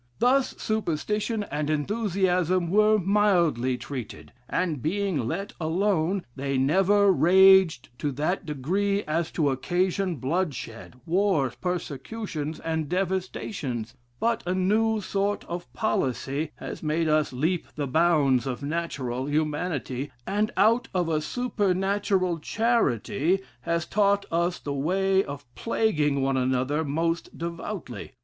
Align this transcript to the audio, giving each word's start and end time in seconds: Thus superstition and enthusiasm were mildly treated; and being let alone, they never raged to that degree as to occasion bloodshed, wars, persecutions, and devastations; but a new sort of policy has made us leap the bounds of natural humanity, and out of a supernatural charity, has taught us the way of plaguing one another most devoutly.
Thus 0.17 0.55
superstition 0.57 1.43
and 1.51 1.69
enthusiasm 1.69 2.71
were 2.71 2.97
mildly 2.97 3.77
treated; 3.77 4.31
and 4.49 4.81
being 4.81 5.27
let 5.27 5.53
alone, 5.61 6.25
they 6.35 6.57
never 6.57 7.11
raged 7.11 7.89
to 7.99 8.11
that 8.13 8.43
degree 8.43 9.03
as 9.03 9.29
to 9.33 9.51
occasion 9.51 10.15
bloodshed, 10.15 10.95
wars, 11.05 11.53
persecutions, 11.53 12.59
and 12.61 12.89
devastations; 12.89 13.93
but 14.19 14.41
a 14.47 14.55
new 14.55 15.01
sort 15.01 15.43
of 15.45 15.71
policy 15.71 16.49
has 16.55 16.81
made 16.81 17.07
us 17.07 17.31
leap 17.31 17.67
the 17.75 17.85
bounds 17.85 18.47
of 18.47 18.63
natural 18.63 19.27
humanity, 19.27 20.09
and 20.25 20.49
out 20.57 20.87
of 20.95 21.09
a 21.09 21.21
supernatural 21.21 22.39
charity, 22.39 23.39
has 23.59 23.85
taught 23.85 24.25
us 24.31 24.57
the 24.57 24.73
way 24.73 25.23
of 25.23 25.45
plaguing 25.53 26.23
one 26.23 26.37
another 26.37 26.83
most 26.83 27.37
devoutly. 27.37 28.13